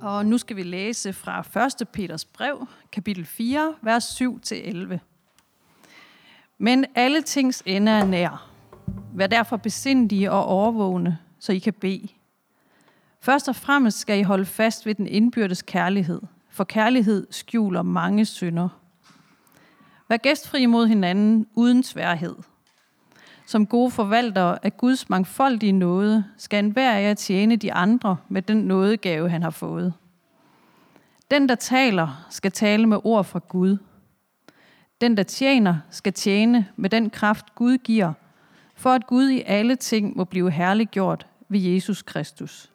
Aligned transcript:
Og 0.00 0.26
nu 0.26 0.38
skal 0.38 0.56
vi 0.56 0.62
læse 0.62 1.12
fra 1.12 1.64
1. 1.82 1.88
Peters 1.88 2.24
brev, 2.24 2.66
kapitel 2.92 3.24
4, 3.26 3.74
vers 3.82 4.22
7-11. 4.22 4.98
Men 6.58 6.86
alle 6.94 7.22
tings 7.22 7.62
ende 7.66 7.92
er 7.92 8.04
nær. 8.04 8.50
Vær 9.14 9.26
derfor 9.26 9.56
besindige 9.56 10.30
og 10.30 10.44
overvågne, 10.44 11.18
så 11.38 11.52
I 11.52 11.58
kan 11.58 11.72
bede. 11.72 12.08
Først 13.20 13.48
og 13.48 13.56
fremmest 13.56 13.98
skal 13.98 14.18
I 14.18 14.22
holde 14.22 14.46
fast 14.46 14.86
ved 14.86 14.94
den 14.94 15.06
indbyrdes 15.06 15.62
kærlighed, 15.62 16.20
for 16.50 16.64
kærlighed 16.64 17.26
skjuler 17.30 17.82
mange 17.82 18.24
synder. 18.24 18.68
Vær 20.08 20.16
gæstfri 20.16 20.66
mod 20.66 20.86
hinanden 20.86 21.46
uden 21.54 21.82
sværhed. 21.82 22.36
Som 23.50 23.66
gode 23.66 23.90
forvaltere 23.90 24.64
af 24.64 24.76
Guds 24.76 25.08
mangfoldige 25.08 25.72
nåde, 25.72 26.24
skal 26.36 26.64
enhver 26.64 26.92
af 26.92 27.02
jer 27.02 27.14
tjene 27.14 27.56
de 27.56 27.72
andre 27.72 28.16
med 28.28 28.42
den 28.42 28.56
nådegave, 28.56 29.28
han 29.30 29.42
har 29.42 29.50
fået. 29.50 29.94
Den, 31.30 31.48
der 31.48 31.54
taler, 31.54 32.26
skal 32.30 32.52
tale 32.52 32.86
med 32.86 32.98
ord 33.04 33.24
fra 33.24 33.40
Gud. 33.48 33.76
Den, 35.00 35.16
der 35.16 35.22
tjener, 35.22 35.78
skal 35.90 36.12
tjene 36.12 36.66
med 36.76 36.90
den 36.90 37.10
kraft, 37.10 37.54
Gud 37.54 37.78
giver, 37.78 38.12
for 38.74 38.90
at 38.90 39.06
Gud 39.06 39.28
i 39.28 39.42
alle 39.46 39.76
ting 39.76 40.16
må 40.16 40.24
blive 40.24 40.50
herliggjort 40.50 41.26
ved 41.48 41.60
Jesus 41.60 42.02
Kristus. 42.02 42.70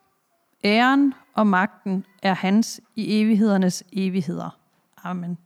Æren 0.64 1.14
og 1.34 1.48
magten 1.48 2.06
er 2.24 2.34
hans 2.34 2.82
i 2.96 3.22
evighedernes 3.22 3.84
evigheder. 3.94 4.58
Amen. 5.04 5.38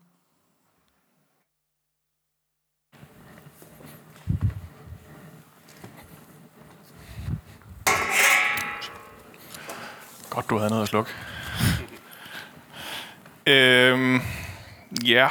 Godt, 10.39 10.49
du 10.49 10.57
havde 10.57 10.69
noget 10.69 10.83
at 10.83 10.89
slukke. 10.89 11.11
øhm, 13.45 14.21
ja. 15.05 15.27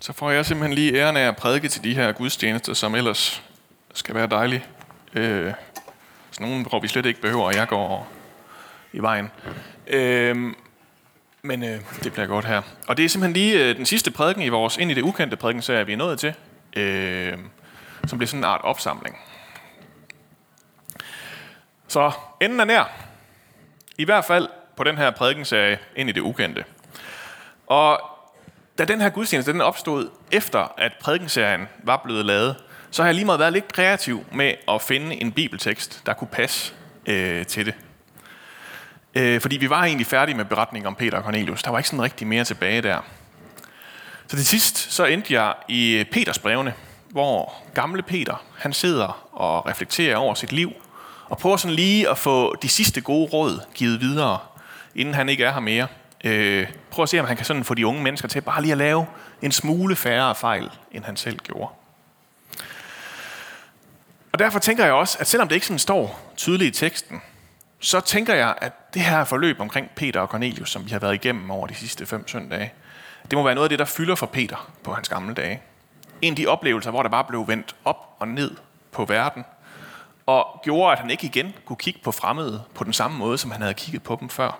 Så 0.00 0.12
får 0.12 0.30
jeg 0.30 0.46
simpelthen 0.46 0.74
lige 0.74 1.00
æren 1.00 1.16
af 1.16 1.28
at 1.28 1.36
prædike 1.36 1.68
til 1.68 1.84
de 1.84 1.94
her 1.94 2.12
gudstjenester, 2.12 2.74
som 2.74 2.94
ellers 2.94 3.42
skal 3.92 4.14
være 4.14 4.26
dejlige. 4.26 4.64
Øh, 5.14 5.52
så 6.30 6.42
nogen, 6.42 6.66
hvor 6.66 6.80
vi 6.80 6.88
slet 6.88 7.06
ikke 7.06 7.20
behøver, 7.20 7.48
at 7.48 7.56
jeg 7.56 7.68
går 7.68 8.08
i 8.92 8.98
vejen. 8.98 9.30
Øhm, 9.86 10.56
men 11.42 11.64
øh, 11.64 11.80
det 12.04 12.12
bliver 12.12 12.26
godt 12.26 12.44
her. 12.44 12.62
Og 12.88 12.96
det 12.96 13.04
er 13.04 13.08
simpelthen 13.08 13.32
lige 13.42 13.68
øh, 13.68 13.76
den 13.76 13.86
sidste 13.86 14.10
prædiken 14.10 14.42
i 14.42 14.48
vores 14.48 14.76
ind 14.76 14.90
i 14.90 14.94
det 14.94 15.02
ukendte 15.02 15.36
prædiken, 15.36 15.62
så 15.62 15.72
er 15.72 15.84
vi 15.84 15.96
nået 15.96 16.18
til, 16.18 16.34
øh, 16.76 17.38
som 18.06 18.18
bliver 18.18 18.28
sådan 18.28 18.40
en 18.40 18.44
art 18.44 18.60
opsamling. 18.64 19.18
Så 21.88 22.12
enden 22.40 22.60
er 22.60 22.64
nær. 22.64 23.13
I 23.98 24.04
hvert 24.04 24.24
fald 24.24 24.48
på 24.76 24.84
den 24.84 24.98
her 24.98 25.10
prædikenserie 25.10 25.78
ind 25.96 26.08
i 26.08 26.12
det 26.12 26.20
ukendte. 26.20 26.64
Og 27.66 28.00
da 28.78 28.84
den 28.84 29.00
her 29.00 29.08
gudstjeneste 29.08 29.52
den 29.52 29.60
opstod 29.60 30.10
efter, 30.32 30.74
at 30.78 30.92
prædikenserien 31.00 31.68
var 31.82 32.00
blevet 32.04 32.26
lavet, 32.26 32.56
så 32.90 33.02
har 33.02 33.08
jeg 33.08 33.14
lige 33.14 33.24
meget 33.24 33.40
været 33.40 33.52
lidt 33.52 33.72
kreativ 33.72 34.24
med 34.32 34.54
at 34.68 34.82
finde 34.82 35.22
en 35.22 35.32
bibeltekst, 35.32 36.02
der 36.06 36.12
kunne 36.12 36.28
passe 36.28 36.74
øh, 37.06 37.46
til 37.46 37.66
det. 37.66 37.74
Øh, 39.14 39.40
fordi 39.40 39.56
vi 39.56 39.70
var 39.70 39.84
egentlig 39.84 40.06
færdige 40.06 40.36
med 40.36 40.44
beretningen 40.44 40.86
om 40.86 40.94
Peter 40.94 41.18
og 41.18 41.24
Cornelius. 41.24 41.62
Der 41.62 41.70
var 41.70 41.78
ikke 41.78 41.88
sådan 41.88 42.02
rigtig 42.02 42.26
mere 42.26 42.44
tilbage 42.44 42.82
der. 42.82 43.00
Så 44.26 44.36
til 44.36 44.46
sidst 44.46 44.92
så 44.92 45.04
endte 45.04 45.34
jeg 45.34 45.54
i 45.68 46.04
Peters 46.12 46.38
brevene, 46.38 46.74
hvor 47.10 47.54
gamle 47.74 48.02
Peter 48.02 48.44
han 48.58 48.72
sidder 48.72 49.28
og 49.32 49.66
reflekterer 49.66 50.16
over 50.16 50.34
sit 50.34 50.52
liv, 50.52 50.72
og 51.28 51.38
prøver 51.38 51.56
sådan 51.56 51.74
lige 51.74 52.10
at 52.10 52.18
få 52.18 52.56
de 52.62 52.68
sidste 52.68 53.00
gode 53.00 53.28
råd 53.32 53.60
givet 53.74 54.00
videre, 54.00 54.38
inden 54.94 55.14
han 55.14 55.28
ikke 55.28 55.44
er 55.44 55.52
her 55.52 55.60
mere. 55.60 55.86
Øh, 56.24 56.66
prøv 56.90 57.02
at 57.02 57.08
se, 57.08 57.20
om 57.20 57.26
han 57.26 57.36
kan 57.36 57.46
sådan 57.46 57.64
få 57.64 57.74
de 57.74 57.86
unge 57.86 58.02
mennesker 58.02 58.28
til 58.28 58.40
bare 58.40 58.62
lige 58.62 58.72
at 58.72 58.78
lave 58.78 59.06
en 59.42 59.52
smule 59.52 59.96
færre 59.96 60.34
fejl, 60.34 60.70
end 60.92 61.04
han 61.04 61.16
selv 61.16 61.38
gjorde. 61.38 61.72
Og 64.32 64.38
derfor 64.38 64.58
tænker 64.58 64.84
jeg 64.84 64.92
også, 64.92 65.18
at 65.20 65.26
selvom 65.26 65.48
det 65.48 65.54
ikke 65.54 65.66
sådan 65.66 65.78
står 65.78 66.32
tydeligt 66.36 66.76
i 66.76 66.80
teksten, 66.80 67.22
så 67.80 68.00
tænker 68.00 68.34
jeg, 68.34 68.54
at 68.60 68.94
det 68.94 69.02
her 69.02 69.24
forløb 69.24 69.60
omkring 69.60 69.90
Peter 69.96 70.20
og 70.20 70.28
Cornelius, 70.28 70.70
som 70.70 70.84
vi 70.84 70.90
har 70.90 70.98
været 70.98 71.14
igennem 71.14 71.50
over 71.50 71.66
de 71.66 71.74
sidste 71.74 72.06
fem 72.06 72.28
søndage, 72.28 72.72
det 73.30 73.38
må 73.38 73.42
være 73.42 73.54
noget 73.54 73.64
af 73.64 73.68
det, 73.68 73.78
der 73.78 73.84
fylder 73.84 74.14
for 74.14 74.26
Peter 74.26 74.70
på 74.84 74.94
hans 74.94 75.08
gamle 75.08 75.34
dage. 75.34 75.62
En 76.22 76.32
af 76.32 76.36
de 76.36 76.46
oplevelser, 76.46 76.90
hvor 76.90 77.02
der 77.02 77.10
bare 77.10 77.24
blev 77.24 77.48
vendt 77.48 77.74
op 77.84 78.16
og 78.18 78.28
ned 78.28 78.50
på 78.92 79.04
verden, 79.04 79.44
og 80.26 80.60
gjorde, 80.64 80.92
at 80.92 80.98
han 80.98 81.10
ikke 81.10 81.26
igen 81.26 81.54
kunne 81.64 81.76
kigge 81.76 82.00
på 82.04 82.12
fremmede 82.12 82.64
på 82.74 82.84
den 82.84 82.92
samme 82.92 83.18
måde, 83.18 83.38
som 83.38 83.50
han 83.50 83.60
havde 83.60 83.74
kigget 83.74 84.02
på 84.02 84.16
dem 84.20 84.28
før. 84.28 84.58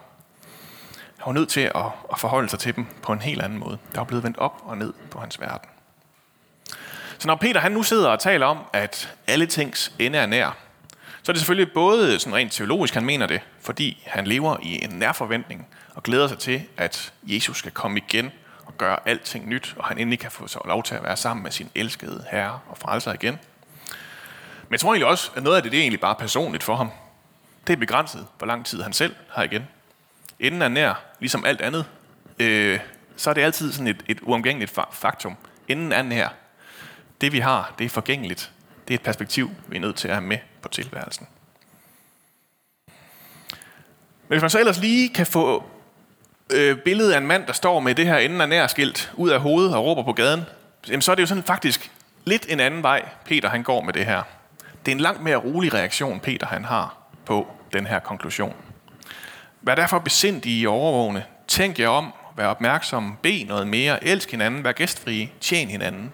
Han 1.19 1.26
var 1.26 1.32
nødt 1.32 1.48
til 1.48 1.60
at, 1.60 1.86
at 2.12 2.19
forholde 2.19 2.48
sig 2.48 2.58
til 2.58 2.76
dem 2.76 2.86
på 3.02 3.12
en 3.12 3.22
helt 3.22 3.42
anden 3.42 3.58
måde. 3.58 3.78
Der 3.92 3.98
var 3.98 4.04
blevet 4.04 4.25
vendt 4.25 4.38
op 4.38 4.62
og 4.64 4.78
ned 4.78 4.92
på 5.10 5.20
hans 5.20 5.41
verden. 5.41 5.69
Så 7.19 7.28
når 7.28 7.34
Peter 7.34 7.60
han 7.60 7.72
nu 7.72 7.82
sidder 7.82 8.08
og 8.08 8.19
taler 8.19 8.47
om, 8.47 8.58
at 8.72 9.14
alle 9.26 9.47
tings 9.47 9.92
ende 9.98 10.19
er 10.19 10.26
nær, 10.26 10.56
så 11.22 11.32
er 11.32 11.34
det 11.34 11.41
selvfølgelig 11.41 11.72
både 11.72 12.19
sådan 12.19 12.34
rent 12.34 12.52
teologisk, 12.52 12.94
han 12.94 13.04
mener 13.04 13.26
det, 13.26 13.41
fordi 13.60 14.02
han 14.06 14.26
lever 14.26 14.56
i 14.62 14.84
en 14.84 14.91
nærforventning 14.91 15.66
og 15.94 16.02
glæder 16.02 16.28
sig 16.28 16.38
til, 16.38 16.62
at 16.76 17.12
Jesus 17.22 17.58
skal 17.58 17.72
komme 17.72 17.98
igen 17.98 18.32
og 18.66 18.78
gøre 18.78 18.98
alting 19.08 19.48
nyt, 19.48 19.75
og 19.78 19.84
han 19.84 19.98
endelig 19.98 20.19
kan 20.19 20.31
få 20.31 20.46
sig 20.46 20.60
lov 20.64 20.82
til 20.82 20.94
at 20.94 21.02
være 21.02 21.16
sammen 21.16 21.42
med 21.42 21.50
sin 21.50 21.70
elskede 21.75 22.25
herre 22.31 22.60
og 22.69 22.78
frelser 22.78 23.12
igen. 23.12 23.38
Men 24.74 24.76
jeg 24.76 24.80
tror 24.80 24.90
egentlig 24.90 25.08
også, 25.08 25.30
at 25.36 25.42
noget 25.42 25.56
af 25.56 25.62
det, 25.62 25.72
det 25.72 25.78
er 25.78 25.82
egentlig 25.82 26.00
bare 26.00 26.14
personligt 26.14 26.64
for 26.64 26.76
ham. 26.76 26.90
Det 27.66 27.72
er 27.72 27.76
begrænset, 27.76 28.26
hvor 28.38 28.46
lang 28.46 28.66
tid 28.66 28.82
han 28.82 28.92
selv 28.92 29.14
har 29.30 29.42
igen. 29.42 29.68
Inden 30.40 30.62
er 30.62 30.68
nær, 30.68 31.04
ligesom 31.20 31.44
alt 31.44 31.60
andet, 31.60 31.84
øh, 32.38 32.80
så 33.16 33.30
er 33.30 33.34
det 33.34 33.42
altid 33.42 33.72
sådan 33.72 33.86
et, 33.86 34.04
et 34.08 34.18
uomgængeligt 34.22 34.78
faktum. 34.92 35.36
Inden 35.68 35.92
er 35.92 36.02
nær. 36.02 36.28
Det 37.20 37.32
vi 37.32 37.38
har, 37.38 37.74
det 37.78 37.84
er 37.84 37.88
forgængeligt. 37.88 38.50
Det 38.88 38.94
er 38.94 38.98
et 38.98 39.04
perspektiv, 39.04 39.50
vi 39.66 39.76
er 39.76 39.80
nødt 39.80 39.96
til 39.96 40.08
at 40.08 40.14
have 40.14 40.26
med 40.26 40.38
på 40.62 40.68
tilværelsen. 40.68 41.26
Men 44.28 44.28
hvis 44.28 44.40
man 44.40 44.50
så 44.50 44.58
ellers 44.58 44.78
lige 44.78 45.08
kan 45.08 45.26
få 45.26 45.64
øh, 46.52 46.78
billedet 46.78 47.12
af 47.12 47.18
en 47.18 47.26
mand, 47.26 47.46
der 47.46 47.52
står 47.52 47.80
med 47.80 47.94
det 47.94 48.06
her 48.06 48.16
enden 48.16 48.40
af 48.40 48.48
nær 48.48 48.66
skilt 48.66 49.12
ud 49.14 49.30
af 49.30 49.40
hovedet 49.40 49.74
og 49.74 49.84
råber 49.84 50.02
på 50.02 50.12
gaden, 50.12 50.42
jamen 50.88 51.02
så 51.02 51.10
er 51.10 51.14
det 51.14 51.22
jo 51.22 51.26
sådan 51.26 51.44
faktisk 51.44 51.90
lidt 52.24 52.46
en 52.48 52.60
anden 52.60 52.82
vej, 52.82 53.08
Peter 53.24 53.48
han 53.48 53.62
går 53.62 53.80
med 53.80 53.92
det 53.92 54.06
her. 54.06 54.22
Det 54.86 54.92
er 54.92 54.96
en 54.96 55.00
langt 55.00 55.22
mere 55.22 55.36
rolig 55.36 55.74
reaktion, 55.74 56.20
Peter 56.20 56.46
han 56.46 56.64
har 56.64 56.96
på 57.26 57.48
den 57.72 57.86
her 57.86 57.98
konklusion. 57.98 58.54
Vær 59.62 59.74
derfor 59.74 59.98
besindige 59.98 60.60
i 60.60 60.66
overvågne. 60.66 61.24
Tænk 61.48 61.78
jer 61.78 61.88
om, 61.88 62.12
vær 62.36 62.46
opmærksom, 62.46 63.18
bed 63.22 63.44
noget 63.46 63.66
mere, 63.66 64.04
elsk 64.04 64.30
hinanden, 64.30 64.64
vær 64.64 64.72
gæstfrie, 64.72 65.28
tjen 65.40 65.68
hinanden. 65.68 66.12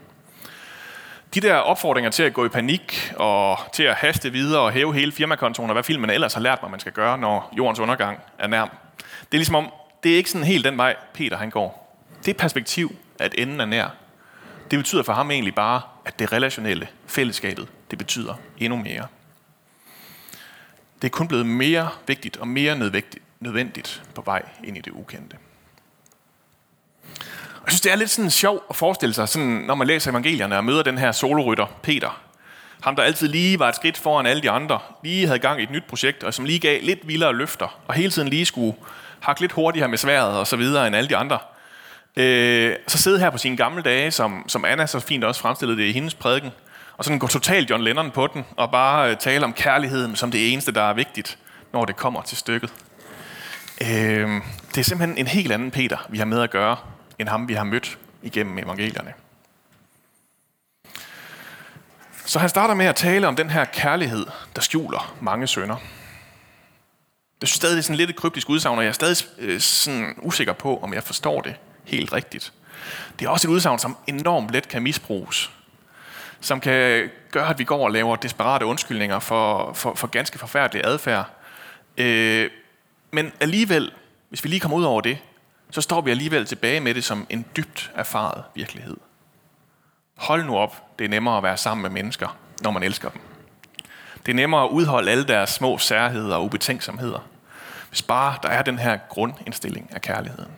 De 1.34 1.40
der 1.40 1.54
opfordringer 1.54 2.10
til 2.10 2.22
at 2.22 2.32
gå 2.32 2.44
i 2.44 2.48
panik 2.48 3.12
og 3.16 3.58
til 3.72 3.82
at 3.82 3.94
haste 3.94 4.32
videre 4.32 4.60
og 4.60 4.72
hæve 4.72 4.94
hele 4.94 5.12
firmakontoen 5.12 5.70
og 5.70 5.74
hvad 5.74 5.84
filmen 5.84 6.10
ellers 6.10 6.34
har 6.34 6.40
lært 6.40 6.58
mig, 6.62 6.70
man 6.70 6.80
skal 6.80 6.92
gøre, 6.92 7.18
når 7.18 7.52
jordens 7.56 7.78
undergang 7.78 8.18
er 8.38 8.46
nærm. 8.46 8.70
Det 8.98 9.34
er 9.34 9.38
ligesom 9.38 9.54
om, 9.54 9.72
det 10.02 10.12
er 10.12 10.16
ikke 10.16 10.30
sådan 10.30 10.46
helt 10.46 10.64
den 10.64 10.76
vej, 10.76 10.96
Peter 11.14 11.36
han 11.36 11.50
går. 11.50 11.96
Det 12.24 12.36
perspektiv, 12.36 12.96
at 13.18 13.34
enden 13.38 13.60
er 13.60 13.64
nær, 13.64 13.88
det 14.70 14.78
betyder 14.78 15.02
for 15.02 15.12
ham 15.12 15.30
egentlig 15.30 15.54
bare, 15.54 15.80
at 16.04 16.18
det 16.18 16.32
relationelle, 16.32 16.88
fællesskabet, 17.06 17.68
det 17.90 17.98
betyder 17.98 18.34
endnu 18.58 18.78
mere. 18.78 19.06
Det 21.02 21.08
er 21.08 21.10
kun 21.10 21.28
blevet 21.28 21.46
mere 21.46 21.88
vigtigt 22.06 22.36
og 22.36 22.48
mere 22.48 22.90
nødvendigt 23.40 24.02
på 24.14 24.22
vej 24.22 24.42
ind 24.64 24.76
i 24.76 24.80
det 24.80 24.90
ukendte. 24.90 25.36
Jeg 27.64 27.72
synes, 27.72 27.80
det 27.80 27.92
er 27.92 27.96
lidt 27.96 28.10
sådan 28.10 28.30
sjovt 28.30 28.62
at 28.70 28.76
forestille 28.76 29.14
sig, 29.14 29.28
sådan, 29.28 29.48
når 29.48 29.74
man 29.74 29.86
læser 29.86 30.10
evangelierne 30.10 30.56
og 30.56 30.64
møder 30.64 30.82
den 30.82 30.98
her 30.98 31.12
solorytter, 31.12 31.66
Peter. 31.82 32.20
Ham, 32.82 32.96
der 32.96 33.02
altid 33.02 33.28
lige 33.28 33.58
var 33.58 33.68
et 33.68 33.76
skridt 33.76 33.98
foran 33.98 34.26
alle 34.26 34.42
de 34.42 34.50
andre, 34.50 34.78
lige 35.04 35.26
havde 35.26 35.38
gang 35.38 35.60
i 35.60 35.62
et 35.62 35.70
nyt 35.70 35.84
projekt, 35.84 36.24
og 36.24 36.34
som 36.34 36.44
lige 36.44 36.58
gav 36.58 36.82
lidt 36.82 37.08
vildere 37.08 37.34
løfter, 37.34 37.80
og 37.86 37.94
hele 37.94 38.10
tiden 38.10 38.28
lige 38.28 38.46
skulle 38.46 38.76
hakke 39.20 39.40
lidt 39.40 39.52
hurtigere 39.52 39.88
med 39.88 39.98
sværet 39.98 40.38
og 40.38 40.46
så 40.46 40.56
videre 40.56 40.86
end 40.86 40.96
alle 40.96 41.08
de 41.08 41.16
andre. 41.16 41.38
Øh, 42.16 42.76
så 42.86 42.98
sidde 42.98 43.18
her 43.18 43.30
på 43.30 43.38
sine 43.38 43.56
gamle 43.56 43.82
dage, 43.82 44.10
som, 44.10 44.44
som 44.48 44.64
Anna 44.64 44.86
så 44.86 45.00
fint 45.00 45.24
også 45.24 45.40
fremstillede 45.40 45.78
det 45.80 45.86
i 45.86 45.92
hendes 45.92 46.14
prædiken, 46.14 46.50
og 47.00 47.04
sådan 47.04 47.18
gå 47.18 47.26
totalt 47.26 47.70
John 47.70 47.84
Lennon 47.84 48.10
på 48.10 48.26
den, 48.26 48.44
og 48.56 48.70
bare 48.70 49.10
øh, 49.10 49.16
tale 49.16 49.44
om 49.44 49.52
kærligheden 49.52 50.16
som 50.16 50.30
det 50.30 50.52
eneste, 50.52 50.72
der 50.72 50.82
er 50.82 50.92
vigtigt, 50.92 51.38
når 51.72 51.84
det 51.84 51.96
kommer 51.96 52.22
til 52.22 52.36
stykket. 52.36 52.72
Øh, 53.80 54.40
det 54.68 54.78
er 54.78 54.82
simpelthen 54.82 55.18
en 55.18 55.26
helt 55.26 55.52
anden 55.52 55.70
Peter, 55.70 56.06
vi 56.08 56.18
har 56.18 56.24
med 56.24 56.40
at 56.40 56.50
gøre, 56.50 56.76
end 57.18 57.28
ham, 57.28 57.48
vi 57.48 57.54
har 57.54 57.64
mødt 57.64 57.98
igennem 58.22 58.58
evangelierne. 58.58 59.12
Så 62.24 62.38
han 62.38 62.48
starter 62.48 62.74
med 62.74 62.86
at 62.86 62.96
tale 62.96 63.28
om 63.28 63.36
den 63.36 63.50
her 63.50 63.64
kærlighed, 63.64 64.26
der 64.56 64.62
skjuler 64.62 65.14
mange 65.20 65.46
sønder. 65.46 65.76
Det 67.40 67.42
er 67.42 67.46
stadig 67.46 67.84
sådan 67.84 67.96
lidt 67.96 68.10
et 68.10 68.16
kryptisk 68.16 68.48
udsagn, 68.48 68.78
og 68.78 68.84
jeg 68.84 68.88
er 68.88 68.92
stadig 68.92 69.16
øh, 69.38 69.60
sådan 69.60 70.14
usikker 70.22 70.52
på, 70.52 70.80
om 70.82 70.94
jeg 70.94 71.02
forstår 71.02 71.40
det 71.40 71.54
helt 71.84 72.12
rigtigt. 72.12 72.52
Det 73.18 73.26
er 73.26 73.30
også 73.30 73.48
et 73.48 73.52
udsagn, 73.52 73.78
som 73.78 73.96
enormt 74.06 74.50
let 74.50 74.68
kan 74.68 74.82
misbruges. 74.82 75.50
Som 76.40 76.60
kan 76.60 77.10
gøre, 77.30 77.48
at 77.48 77.58
vi 77.58 77.64
går 77.64 77.84
og 77.84 77.90
laver 77.90 78.16
desperate 78.16 78.66
undskyldninger 78.66 79.18
for, 79.18 79.72
for, 79.72 79.94
for 79.94 80.06
ganske 80.06 80.38
forfærdelig 80.38 80.82
adfærd. 80.84 81.30
Øh, 81.96 82.50
men 83.10 83.32
alligevel 83.40 83.92
hvis 84.30 84.44
vi 84.44 84.48
lige 84.48 84.60
kommer 84.60 84.76
ud 84.76 84.84
over 84.84 85.00
det, 85.00 85.18
så 85.70 85.80
står 85.80 86.00
vi 86.00 86.10
alligevel 86.10 86.46
tilbage 86.46 86.80
med 86.80 86.94
det 86.94 87.04
som 87.04 87.26
en 87.30 87.46
dybt 87.56 87.90
erfaret 87.94 88.44
virkelighed. 88.54 88.96
Hold 90.16 90.44
nu 90.44 90.56
op, 90.56 90.98
det 90.98 91.04
er 91.04 91.08
nemmere 91.08 91.36
at 91.36 91.42
være 91.42 91.56
sammen 91.56 91.82
med 91.82 91.90
mennesker, 91.90 92.36
når 92.62 92.70
man 92.70 92.82
elsker 92.82 93.08
dem. 93.08 93.20
Det 94.26 94.32
er 94.32 94.36
nemmere 94.36 94.64
at 94.64 94.68
udholde 94.68 95.10
alle 95.10 95.24
deres 95.24 95.50
små 95.50 95.78
særheder 95.78 96.36
og 96.36 96.44
ubetænksomheder, 96.44 97.28
hvis 97.88 98.02
bare 98.02 98.38
der 98.42 98.48
er 98.48 98.62
den 98.62 98.78
her 98.78 98.98
grundindstilling 99.08 99.90
af 99.92 100.02
kærligheden. 100.02 100.50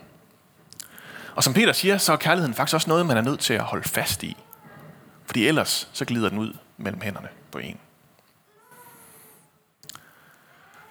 Og 1.35 1.45
som 1.45 1.55
Peter 1.55 1.73
siger, 1.73 1.99
så 1.99 2.13
er 2.13 2.17
kærligheden 2.17 2.55
faktisk 2.55 2.75
også 2.75 2.91
noget, 2.91 3.07
man 3.07 3.17
er 3.17 3.23
nødt 3.23 3.41
til 3.41 3.55
at 3.55 3.61
holde 3.61 3.89
fast 3.89 4.23
i. 4.23 4.37
Fordi 5.33 5.47
ellers 5.47 5.89
så 5.93 6.05
glider 6.05 6.29
den 6.29 6.39
ud 6.39 6.57
mellem 6.77 7.01
hænderne 7.01 7.29
på 7.51 7.59
en. 7.59 7.79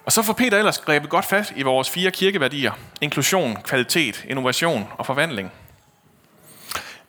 Og 0.04 0.12
så 0.12 0.22
får 0.22 0.32
Peter 0.32 0.58
ellers 0.58 0.78
grebet 0.78 1.10
godt 1.10 1.24
fat 1.24 1.52
i 1.56 1.62
vores 1.62 1.90
fire 1.90 2.10
kirkeværdier. 2.10 2.72
Inklusion, 3.00 3.56
kvalitet, 3.62 4.24
innovation 4.28 4.88
og 4.98 5.06
forvandling. 5.06 5.52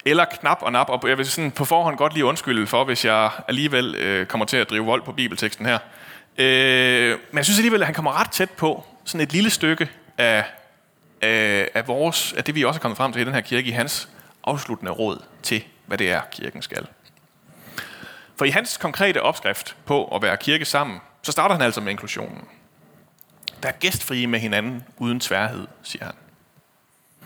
Eller 0.06 0.26
knap 0.26 0.58
og 0.62 0.72
nap, 0.72 0.90
og 0.90 1.10
jeg 1.10 1.18
vil 1.18 1.26
sådan 1.26 1.52
på 1.52 1.66
forhånd 1.66 1.98
godt 1.98 2.14
lige 2.14 2.26
undskylde 2.26 2.68
for, 2.68 2.84
hvis 2.84 3.06
jeg 3.06 3.32
alligevel 3.48 3.96
øh, 3.96 4.26
kommer 4.26 4.46
til 4.46 4.58
at 4.58 4.70
drive 4.70 4.86
vold 4.86 5.02
på 5.02 5.12
bibelteksten 5.12 5.66
her. 5.66 5.80
Øh, 6.38 7.18
men 7.32 7.38
jeg 7.38 7.46
synes 7.46 7.60
alligevel, 7.60 7.82
at 7.82 7.88
han 7.88 7.96
kommer 7.96 8.20
ret 8.20 8.32
tæt 8.32 8.50
på 8.50 8.84
sådan 9.06 9.22
et 9.22 9.34
lille 9.34 9.50
stykke 9.50 9.90
af, 10.18 10.46
af, 11.22 11.70
af, 11.74 11.88
vores, 11.88 12.34
af 12.34 12.44
det, 12.44 12.56
vi 12.56 12.64
også 12.64 12.78
er 12.78 12.82
kommet 12.82 12.98
frem 12.98 13.14
til 13.14 13.22
i 13.22 13.26
den 13.26 13.34
her 13.34 13.42
kirke, 13.42 13.68
i 13.68 13.72
hans 13.72 14.10
afsluttende 14.44 14.92
råd 14.92 15.24
til, 15.44 15.64
hvad 15.86 15.98
det 15.98 16.12
er, 16.12 16.22
kirken 16.32 16.62
skal. 16.62 16.88
For 18.36 18.46
i 18.46 18.50
hans 18.50 18.78
konkrete 18.78 19.22
opskrift 19.22 19.76
på 19.86 20.06
at 20.06 20.22
være 20.22 20.38
kirke 20.38 20.66
sammen, 20.66 21.00
så 21.22 21.32
starter 21.32 21.56
han 21.56 21.62
altså 21.62 21.82
med 21.82 21.92
inklusionen. 21.92 22.42
Der 23.64 23.70
er 23.70 23.74
gæstfrie 23.74 24.28
med 24.28 24.40
hinanden 24.40 24.84
uden 24.98 25.20
tværhed, 25.20 25.68
siger 25.84 26.06
han. 26.06 26.14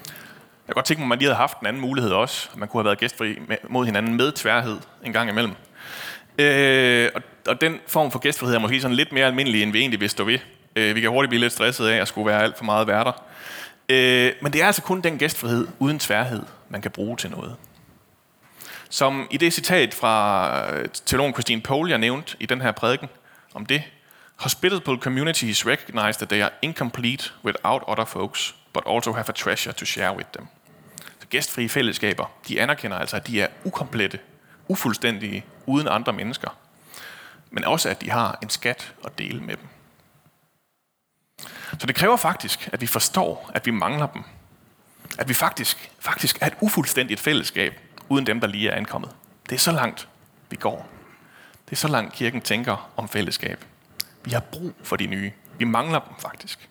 Jeg 0.05 0.73
kan 0.73 0.73
godt 0.73 0.85
tænke 0.85 0.99
mig, 0.99 1.05
at 1.05 1.09
man 1.09 1.19
lige 1.19 1.27
havde 1.27 1.37
haft 1.37 1.59
en 1.59 1.67
anden 1.67 1.81
mulighed 1.81 2.11
også. 2.11 2.49
Man 2.55 2.67
kunne 2.67 2.79
have 2.79 2.85
været 2.85 2.99
gæstfri 2.99 3.39
mod 3.69 3.85
hinanden 3.85 4.17
med 4.17 4.31
tværhed 4.31 4.77
en 5.03 5.13
gang 5.13 5.29
imellem. 5.29 5.53
Øh, 6.39 7.09
og, 7.15 7.21
og 7.47 7.61
den 7.61 7.79
form 7.87 8.11
for 8.11 8.19
gæstfrihed 8.19 8.55
er 8.55 8.59
måske 8.59 8.81
sådan 8.81 8.97
lidt 8.97 9.11
mere 9.11 9.25
almindelig, 9.25 9.63
end 9.63 9.71
vi 9.71 9.79
egentlig 9.79 9.99
vil 9.99 10.09
stå 10.09 10.23
ved. 10.23 10.39
Øh, 10.75 10.95
vi 10.95 11.01
kan 11.01 11.09
hurtigt 11.09 11.29
blive 11.29 11.41
lidt 11.41 11.53
stresset 11.53 11.87
af 11.87 12.01
at 12.01 12.07
skulle 12.07 12.27
være 12.27 12.43
alt 12.43 12.57
for 12.57 12.65
meget 12.65 12.87
værter. 12.87 13.23
Øh, 13.89 14.31
men 14.41 14.53
det 14.53 14.61
er 14.61 14.65
altså 14.65 14.81
kun 14.81 15.01
den 15.01 15.17
gæstfrihed 15.17 15.67
uden 15.79 15.99
tværhed, 15.99 16.43
man 16.69 16.81
kan 16.81 16.91
bruge 16.91 17.17
til 17.17 17.31
noget. 17.31 17.55
Som 18.89 19.27
i 19.31 19.37
det 19.37 19.53
citat 19.53 19.93
fra 19.93 20.75
øh, 20.75 20.89
teologen 21.05 21.33
Christine 21.33 21.61
Pohl, 21.61 21.89
jeg 21.89 21.97
nævnte 21.97 22.37
i 22.39 22.45
den 22.45 22.61
her 22.61 22.71
prædiken 22.71 23.09
om 23.53 23.65
det, 23.65 23.83
Hospitable 24.37 24.97
communities 24.97 25.65
recognize 25.65 26.19
that 26.19 26.29
they 26.29 26.41
are 26.41 26.51
incomplete 26.61 27.31
without 27.43 27.83
other 27.87 28.05
folks, 28.05 28.55
but 28.73 28.83
also 28.85 29.11
have 29.13 29.29
a 29.29 29.31
treasure 29.31 29.73
to 29.73 29.85
share 29.85 30.17
with 30.17 30.29
them. 30.33 30.47
Så 31.19 31.27
gæstfrie 31.29 31.69
fællesskaber, 31.69 32.25
de 32.47 32.61
anerkender 32.61 32.97
altså, 32.97 33.15
at 33.15 33.27
de 33.27 33.41
er 33.41 33.47
ukomplette, 33.63 34.19
ufuldstændige, 34.67 35.45
uden 35.65 35.87
andre 35.87 36.13
mennesker. 36.13 36.49
Men 37.51 37.63
også, 37.63 37.89
at 37.89 38.01
de 38.01 38.09
har 38.09 38.39
en 38.43 38.49
skat 38.49 38.93
at 39.05 39.17
dele 39.17 39.41
med 39.41 39.55
dem. 39.57 39.67
Så 41.79 41.87
det 41.87 41.95
kræver 41.95 42.17
faktisk, 42.17 42.69
at 42.73 42.81
vi 42.81 42.87
forstår, 42.87 43.51
at 43.53 43.65
vi 43.65 43.71
mangler 43.71 44.07
dem. 44.07 44.23
At 45.17 45.29
vi 45.29 45.33
faktisk, 45.33 45.91
faktisk 45.99 46.37
er 46.41 46.47
et 46.47 46.55
ufuldstændigt 46.61 47.19
fællesskab, 47.19 47.79
uden 48.09 48.25
dem, 48.25 48.39
der 48.39 48.47
lige 48.47 48.69
er 48.69 48.75
ankommet. 48.75 49.11
Det 49.49 49.55
er 49.55 49.59
så 49.59 49.71
langt, 49.71 50.07
vi 50.49 50.55
går. 50.55 50.87
Det 51.65 51.71
er 51.71 51.75
så 51.75 51.87
langt, 51.87 52.13
kirken 52.13 52.41
tænker 52.41 52.89
om 52.97 53.09
fællesskab. 53.09 53.65
Vi 54.23 54.31
har 54.31 54.39
brug 54.39 54.73
for 54.83 54.95
de 54.95 55.07
nye. 55.07 55.31
Vi 55.57 55.65
mangler 55.65 55.99
dem 55.99 56.13
faktisk. 56.19 56.69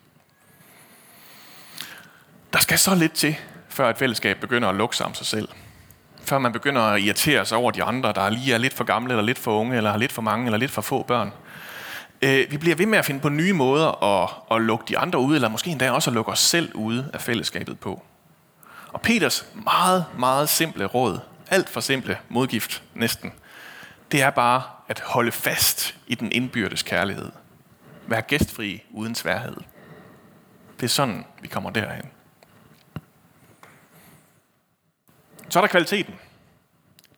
Der 2.52 2.58
skal 2.58 2.78
så 2.78 2.94
lidt 2.94 3.12
til, 3.12 3.36
før 3.68 3.90
et 3.90 3.98
fællesskab 3.98 4.40
begynder 4.40 4.68
at 4.68 4.74
lukke 4.74 4.96
sig 4.96 5.06
om 5.06 5.14
sig 5.14 5.26
selv. 5.26 5.48
Før 6.22 6.38
man 6.38 6.52
begynder 6.52 6.82
at 6.82 7.00
irritere 7.00 7.46
sig 7.46 7.58
over 7.58 7.70
de 7.70 7.82
andre, 7.82 8.12
der 8.12 8.30
lige 8.30 8.54
er 8.54 8.58
lidt 8.58 8.74
for 8.74 8.84
gamle, 8.84 9.12
eller 9.12 9.24
lidt 9.24 9.38
for 9.38 9.60
unge, 9.60 9.76
eller 9.76 9.90
har 9.90 9.98
lidt 9.98 10.12
for 10.12 10.22
mange, 10.22 10.46
eller 10.46 10.58
lidt 10.58 10.70
for 10.70 10.82
få 10.82 11.02
børn. 11.02 11.32
Øh, 12.22 12.50
vi 12.50 12.56
bliver 12.56 12.76
ved 12.76 12.86
med 12.86 12.98
at 12.98 13.04
finde 13.04 13.20
på 13.20 13.28
nye 13.28 13.52
måder 13.52 14.04
at, 14.04 14.30
at 14.50 14.62
lukke 14.62 14.84
de 14.88 14.98
andre 14.98 15.18
ud, 15.18 15.34
eller 15.34 15.48
måske 15.48 15.70
endda 15.70 15.90
også 15.90 16.10
at 16.10 16.14
lukke 16.14 16.32
os 16.32 16.38
selv 16.38 16.74
ude 16.74 17.10
af 17.14 17.20
fællesskabet 17.20 17.80
på. 17.80 18.02
Og 18.96 19.02
Peters 19.02 19.46
meget, 19.54 20.06
meget 20.18 20.48
simple 20.48 20.84
råd, 20.84 21.20
alt 21.50 21.68
for 21.68 21.80
simple 21.80 22.18
modgift 22.28 22.82
næsten, 22.94 23.32
det 24.12 24.22
er 24.22 24.30
bare 24.30 24.62
at 24.88 25.00
holde 25.00 25.32
fast 25.32 25.96
i 26.06 26.14
den 26.14 26.32
indbyrdes 26.32 26.82
kærlighed. 26.82 27.32
Vær 28.06 28.20
gæstfri 28.20 28.82
uden 28.90 29.14
sværhed. 29.14 29.56
Det 30.80 30.84
er 30.84 30.88
sådan, 30.88 31.24
vi 31.40 31.48
kommer 31.48 31.70
derhen. 31.70 32.10
Så 35.48 35.58
er 35.58 35.60
der 35.60 35.68
kvaliteten. 35.68 36.14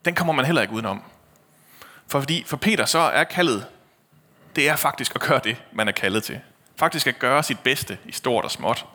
Den 0.05 0.15
kommer 0.15 0.33
man 0.33 0.45
heller 0.45 0.63
ikke 0.63 0.75
udenom. 0.75 1.03
For, 2.07 2.21
fordi, 2.21 2.45
for 2.47 2.57
Peter 2.57 2.85
så 2.85 2.99
er 2.99 3.25
kaldet, 3.25 3.67
det 4.57 4.69
er 4.69 4.77
faktisk 4.77 5.15
at 5.15 5.21
gøre 5.21 5.41
det, 5.45 5.57
man 5.73 5.89
er 5.89 5.93
kaldet 5.93 6.25
til. 6.25 6.41
Faktisk 6.77 7.07
at 7.07 7.19
gøre 7.19 7.43
sit 7.43 7.59
bedste 7.61 7.99
i 8.05 8.13
stort 8.13 8.45
og 8.45 8.51
småt. 8.51 8.87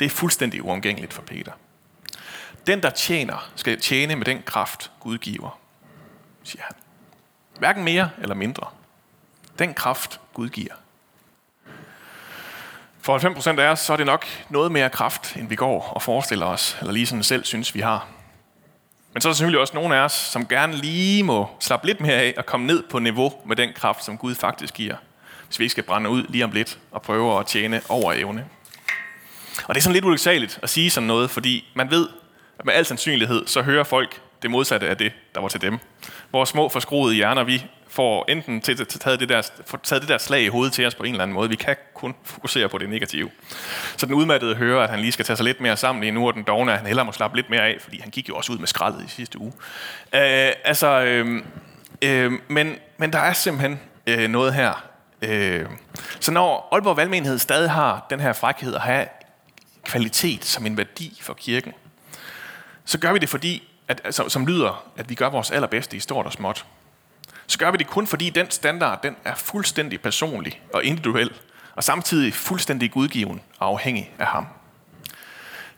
Det 0.00 0.06
er 0.06 0.10
fuldstændig 0.10 0.64
uomgængeligt 0.64 1.12
for 1.12 1.22
Peter. 1.22 1.52
Den, 2.66 2.82
der 2.82 2.90
tjener, 2.90 3.50
skal 3.56 3.80
tjene 3.80 4.16
med 4.16 4.24
den 4.24 4.42
kraft, 4.42 4.90
Gud 5.00 5.18
giver, 5.18 5.58
siger 6.42 6.62
han. 6.62 6.76
Hverken 7.58 7.84
mere 7.84 8.10
eller 8.18 8.34
mindre. 8.34 8.66
Den 9.58 9.74
kraft, 9.74 10.20
Gud 10.34 10.48
giver. 10.48 10.74
For 13.00 13.18
90% 13.18 13.60
af 13.60 13.68
os, 13.68 13.80
så 13.80 13.92
er 13.92 13.96
det 13.96 14.06
nok 14.06 14.26
noget 14.48 14.72
mere 14.72 14.90
kraft, 14.90 15.36
end 15.36 15.48
vi 15.48 15.56
går 15.56 15.82
og 15.82 16.02
forestiller 16.02 16.46
os, 16.46 16.76
eller 16.80 16.92
lige 16.92 17.06
sådan 17.06 17.22
selv 17.22 17.44
synes, 17.44 17.74
vi 17.74 17.80
har. 17.80 18.08
Men 19.12 19.20
så 19.20 19.28
er 19.28 19.30
der 19.30 19.34
selvfølgelig 19.34 19.60
også 19.60 19.74
nogle 19.74 19.96
af 19.96 20.00
os, 20.00 20.12
som 20.12 20.46
gerne 20.46 20.76
lige 20.76 21.22
må 21.22 21.50
slappe 21.60 21.86
lidt 21.86 22.00
mere 22.00 22.14
af 22.14 22.34
og 22.36 22.46
komme 22.46 22.66
ned 22.66 22.82
på 22.90 22.98
niveau 22.98 23.32
med 23.46 23.56
den 23.56 23.72
kraft, 23.72 24.04
som 24.04 24.18
Gud 24.18 24.34
faktisk 24.34 24.74
giver. 24.74 24.96
Hvis 25.46 25.58
vi 25.58 25.64
ikke 25.64 25.72
skal 25.72 25.84
brænde 25.84 26.10
ud 26.10 26.22
lige 26.28 26.44
om 26.44 26.50
lidt 26.50 26.78
og 26.90 27.02
prøve 27.02 27.40
at 27.40 27.46
tjene 27.46 27.80
over 27.88 28.12
evne. 28.12 28.46
Og 29.68 29.74
det 29.74 29.80
er 29.80 29.82
sådan 29.82 29.92
lidt 29.92 30.04
ulyksaligt 30.04 30.58
at 30.62 30.70
sige 30.70 30.90
sådan 30.90 31.06
noget, 31.06 31.30
fordi 31.30 31.72
man 31.74 31.90
ved, 31.90 32.08
med 32.64 32.74
al 32.74 32.84
sandsynlighed, 32.84 33.46
så 33.46 33.62
hører 33.62 33.84
folk 33.84 34.20
det 34.42 34.50
modsatte 34.50 34.88
af 34.88 34.96
det, 34.96 35.12
der 35.34 35.40
var 35.40 35.48
til 35.48 35.60
dem. 35.60 35.78
Vores 36.32 36.48
små 36.48 36.68
forskruede 36.68 37.14
hjerner, 37.14 37.44
vi 37.44 37.64
får 37.88 38.24
enten 38.28 38.60
til, 38.60 38.86
taget, 38.86 39.20
det 39.20 39.28
der, 39.28 39.50
får 39.66 39.80
taget 39.82 40.02
det 40.02 40.08
der 40.08 40.18
slag 40.18 40.42
i 40.42 40.48
hovedet 40.48 40.72
til 40.72 40.86
os 40.86 40.94
på 40.94 41.02
en 41.02 41.10
eller 41.10 41.22
anden 41.22 41.34
måde. 41.34 41.48
Vi 41.48 41.56
kan 41.56 41.76
kun 41.94 42.14
fokusere 42.24 42.68
på 42.68 42.78
det 42.78 42.88
negative. 42.88 43.30
Så 43.96 44.06
den 44.06 44.14
udmattede 44.14 44.54
hører, 44.54 44.84
at 44.84 44.90
han 44.90 45.00
lige 45.00 45.12
skal 45.12 45.24
tage 45.24 45.36
sig 45.36 45.44
lidt 45.44 45.60
mere 45.60 45.76
sammen 45.76 46.02
lige 46.02 46.12
nu, 46.12 46.26
og 46.26 46.34
den 46.34 46.42
dogne, 46.42 46.72
at 46.72 46.78
han 46.78 46.86
hellere 46.86 47.04
må 47.04 47.12
slappe 47.12 47.36
lidt 47.36 47.50
mere 47.50 47.62
af, 47.62 47.76
fordi 47.80 48.00
han 48.00 48.10
gik 48.10 48.28
jo 48.28 48.36
også 48.36 48.52
ud 48.52 48.58
med 48.58 48.66
skraldet 48.66 49.04
i 49.04 49.08
sidste 49.08 49.38
uge. 49.38 49.52
Øh, 50.14 50.52
altså, 50.64 51.02
øh, 51.02 51.42
øh, 52.02 52.32
men, 52.48 52.76
men 52.96 53.12
der 53.12 53.18
er 53.18 53.32
simpelthen 53.32 53.80
øh, 54.06 54.30
noget 54.30 54.54
her. 54.54 54.84
Øh, 55.22 55.66
så 56.20 56.32
når 56.32 56.68
Aalborg 56.72 56.96
Valgmenighed 56.96 57.38
stadig 57.38 57.70
har 57.70 58.06
den 58.10 58.20
her 58.20 58.32
frækhed 58.32 58.74
at 58.74 58.80
have 58.80 59.06
kvalitet 59.84 60.44
som 60.44 60.66
en 60.66 60.76
værdi 60.76 61.18
for 61.22 61.34
kirken, 61.34 61.72
så 62.84 62.98
gør 62.98 63.12
vi 63.12 63.18
det 63.18 63.28
fordi, 63.28 63.68
at, 63.88 64.00
altså, 64.04 64.28
som 64.28 64.46
lyder, 64.46 64.84
at 64.96 65.08
vi 65.08 65.14
gør 65.14 65.28
vores 65.28 65.50
allerbedste 65.50 65.96
i 65.96 66.00
stort 66.00 66.26
og 66.26 66.32
småt 66.32 66.66
så 67.52 67.58
gør 67.58 67.70
vi 67.70 67.76
det 67.76 67.86
kun 67.86 68.06
fordi 68.06 68.30
den 68.30 68.50
standard, 68.50 69.02
den 69.02 69.16
er 69.24 69.34
fuldstændig 69.34 70.00
personlig 70.00 70.60
og 70.74 70.84
individuel, 70.84 71.30
og 71.74 71.84
samtidig 71.84 72.34
fuldstændig 72.34 72.90
gudgiven 72.90 73.40
og 73.58 73.68
afhængig 73.68 74.12
af 74.18 74.26
ham. 74.26 74.46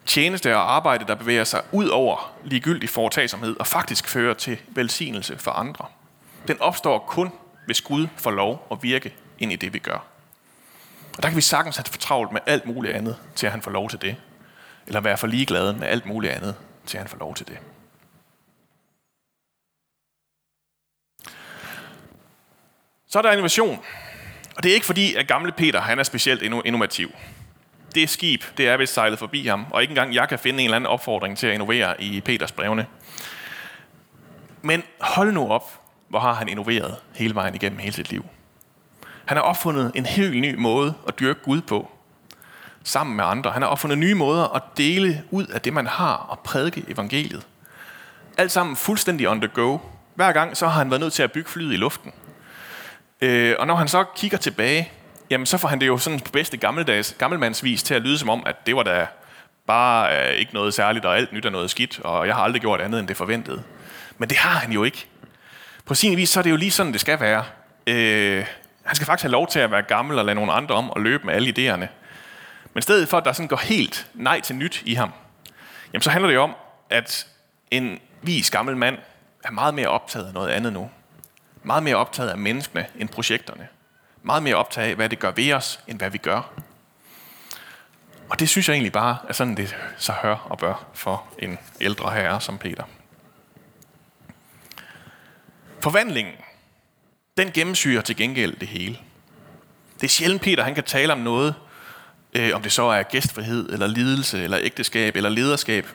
Tjeneste 0.07 0.57
og 0.57 0.75
arbejde, 0.77 1.05
der 1.07 1.15
bevæger 1.15 1.45
sig 1.45 1.63
ud 1.73 1.89
over 1.89 2.33
ligegyldig 2.45 2.89
foretagsomhed 2.89 3.57
og 3.61 3.67
faktisk 3.67 4.09
fører 4.09 4.35
til 4.35 4.59
velsignelse 4.69 5.39
for 5.39 5.51
andre. 5.51 5.87
Den 6.49 6.61
opstår 6.61 6.99
kun, 6.99 7.33
hvis 7.67 7.81
Gud 7.81 8.07
får 8.17 8.31
lov 8.31 8.67
at 8.71 8.79
virke 8.83 9.15
ind 9.39 9.53
i 9.53 9.57
det, 9.57 9.75
vi 9.75 9.79
gør. 9.79 10.05
Og 11.17 11.23
der 11.23 11.29
kan 11.29 11.37
vi 11.37 11.43
sagtens 11.43 11.77
have 11.77 11.85
fortravlt 11.91 12.33
med 12.33 12.41
alt 12.47 12.67
muligt 12.67 12.95
andet, 12.95 13.17
til 13.35 13.47
at 13.47 13.53
han 13.53 13.63
får 13.63 13.71
lov 13.71 13.91
til 13.91 14.03
det. 14.03 14.17
Eller 14.87 15.01
være 15.01 15.17
for 15.17 15.27
ligeglade 15.27 15.73
med 15.73 15.89
alt 15.89 16.07
muligt 16.07 16.33
andet, 16.33 16.55
til 16.87 16.99
han 16.99 17.09
får 17.09 17.19
lov 17.19 17.35
til 17.35 17.47
det. 17.49 17.59
Så 23.07 23.19
er 23.19 23.23
der 23.23 23.33
innovation. 23.33 23.85
Og 24.57 24.63
det 24.63 24.71
er 24.71 24.75
ikke 24.75 24.87
fordi, 24.87 25.15
at 25.15 25.29
gamle 25.29 25.53
Peter 25.53 25.81
han 25.81 25.99
er 25.99 26.03
specielt 26.03 26.43
innovativ. 26.43 27.11
Det 27.95 28.11
skib, 28.11 28.45
det 28.57 28.69
er 28.69 28.77
vist 28.77 28.95
sejlet 28.95 29.19
forbi 29.19 29.47
ham, 29.47 29.67
og 29.71 29.83
ikke 29.83 29.93
engang 29.93 30.15
jeg 30.15 30.29
kan 30.29 30.39
finde 30.39 30.59
en 30.59 30.65
eller 30.65 30.77
anden 30.77 30.87
opfordring 30.87 31.39
til 31.39 31.47
at 31.47 31.55
innovere 31.55 32.03
i 32.03 32.21
Peters 32.21 32.53
brevne. 32.53 32.87
Men 34.63 34.83
hold 35.01 35.33
nu 35.33 35.49
op, 35.49 35.81
hvor 36.09 36.19
har 36.19 36.33
han 36.33 36.49
innoveret 36.49 36.97
hele 37.15 37.35
vejen 37.35 37.55
igennem 37.55 37.79
hele 37.79 37.95
sit 37.95 38.11
liv. 38.11 38.25
Han 39.25 39.37
har 39.37 39.45
opfundet 39.45 39.93
en 39.95 40.07
helt 40.07 40.41
ny 40.41 40.55
måde 40.55 40.95
at 41.09 41.21
dyrke 41.21 41.41
Gud 41.43 41.61
på, 41.61 41.91
sammen 42.85 43.17
med 43.17 43.25
andre. 43.25 43.51
Han 43.51 43.63
har 43.63 43.69
opfundet 43.69 43.99
nye 43.99 44.15
måder 44.15 44.57
at 44.57 44.63
dele 44.77 45.23
ud 45.31 45.47
af 45.47 45.61
det, 45.61 45.73
man 45.73 45.87
har, 45.87 46.15
og 46.15 46.39
prædike 46.39 46.85
evangeliet. 46.89 47.47
Alt 48.39 48.53
sammen 48.53 48.77
fuldstændig 48.77 49.29
on 49.29 49.41
the 49.41 49.49
go. 49.49 49.79
Hver 50.15 50.33
gang 50.33 50.57
så 50.57 50.67
har 50.67 50.79
han 50.79 50.91
været 50.91 51.01
nødt 51.01 51.13
til 51.13 51.23
at 51.23 51.33
bygge 51.33 51.51
flyet 51.51 51.73
i 51.73 51.77
luften– 51.77 52.13
Øh, 53.25 53.55
og 53.59 53.67
når 53.67 53.75
han 53.75 53.89
så 53.89 54.05
kigger 54.17 54.39
tilbage, 54.39 54.93
jamen 55.31 55.47
så 55.47 55.59
får 55.59 55.69
han 55.69 55.81
det 55.81 55.87
jo 55.87 55.99
sådan 55.99 56.21
på 56.21 56.31
bedste 56.31 56.57
gammeldags, 56.57 57.17
gammelmandsvis 57.19 57.83
til 57.83 57.95
at 57.95 58.03
lyde 58.03 58.19
som 58.19 58.29
om, 58.29 58.43
at 58.47 58.67
det 58.67 58.77
var 58.77 58.83
da 58.83 59.07
bare 59.67 60.29
øh, 60.29 60.35
ikke 60.35 60.55
noget 60.55 60.75
særligt, 60.75 61.05
og 61.05 61.17
alt 61.17 61.33
nyt 61.33 61.45
er 61.45 61.51
noget 61.51 61.71
skidt, 61.71 62.01
og 62.01 62.27
jeg 62.27 62.35
har 62.35 62.43
aldrig 62.43 62.61
gjort 62.61 62.81
andet 62.81 63.01
end 63.01 63.09
det 63.09 63.17
forventede. 63.17 63.63
Men 64.19 64.29
det 64.29 64.39
har 64.39 64.59
han 64.59 64.73
jo 64.73 64.85
ikke. 64.85 65.07
På 65.87 65.95
sin 65.95 66.17
vis, 66.17 66.29
så 66.29 66.41
er 66.41 66.43
det 66.43 66.51
jo 66.51 66.57
lige 66.57 66.71
sådan, 66.71 66.93
det 66.93 67.01
skal 67.01 67.21
være. 67.21 67.45
Øh, 67.87 68.45
han 68.85 68.97
skal 68.97 69.07
faktisk 69.07 69.23
have 69.23 69.33
lov 69.33 69.49
til 69.49 69.59
at 69.59 69.71
være 69.71 69.83
gammel 69.83 70.19
og 70.19 70.25
lade 70.25 70.35
nogle 70.35 70.53
andre 70.53 70.75
om 70.75 70.91
og 70.91 71.01
løbe 71.01 71.27
med 71.27 71.35
alle 71.35 71.55
idéerne. 71.59 71.87
Men 72.75 72.79
i 72.79 72.83
stedet 72.83 73.09
for, 73.09 73.19
at 73.19 73.25
der 73.25 73.33
sådan 73.33 73.49
går 73.49 73.57
helt 73.57 74.11
nej 74.15 74.41
til 74.41 74.57
nyt 74.57 74.83
i 74.87 74.95
ham, 74.95 75.13
jamen 75.93 76.03
så 76.03 76.11
handler 76.11 76.29
det 76.29 76.35
jo 76.35 76.43
om, 76.43 76.55
at 76.91 77.27
en 77.71 78.01
vis 78.23 78.51
gammel 78.51 78.77
mand 78.77 78.99
er 79.45 79.51
meget 79.51 79.75
mere 79.75 79.89
optaget 79.89 80.27
af 80.27 80.35
noget 80.35 80.49
andet 80.49 80.73
nu. 80.73 80.91
Meget 81.63 81.83
mere 81.83 81.97
optaget 81.97 82.31
af 82.31 82.39
menneskene 82.39 82.87
end 82.97 83.09
projekterne. 83.09 83.69
Meget 84.23 84.43
mere 84.43 84.55
optaget 84.55 84.89
af, 84.89 84.95
hvad 84.95 85.09
det 85.09 85.19
gør 85.19 85.31
ved 85.31 85.53
os, 85.53 85.81
end 85.87 85.99
hvad 85.99 86.11
vi 86.11 86.19
gør. 86.19 86.53
Og 88.29 88.41
det 88.41 88.49
synes 88.49 88.69
jeg 88.69 88.75
egentlig 88.75 88.93
bare 88.93 89.19
er 89.29 89.33
sådan, 89.33 89.57
det 89.57 89.77
så 89.97 90.13
hør 90.13 90.35
og 90.35 90.59
bør 90.59 90.87
for 90.95 91.25
en 91.39 91.59
ældre 91.81 92.11
herre 92.11 92.41
som 92.41 92.59
Peter. 92.59 92.85
Forvandlingen, 95.81 96.35
den 97.37 97.53
gennemsyrer 97.53 98.03
til 98.03 98.17
gengæld 98.17 98.57
det 98.57 98.69
hele. 98.69 98.99
Det 99.95 100.05
er 100.05 100.09
sjældent 100.09 100.43
Peter, 100.43 100.65
han 100.65 100.75
kan 100.75 100.85
tale 100.85 101.13
om 101.13 101.19
noget, 101.19 101.55
øh, 102.35 102.55
om 102.55 102.63
det 102.63 102.73
så 102.73 102.83
er 102.83 103.03
gæstfrihed, 103.03 103.69
eller 103.73 103.87
lidelse, 103.87 104.43
eller 104.43 104.59
ægteskab, 104.61 105.17
eller 105.17 105.31
lederskab, 105.31 105.89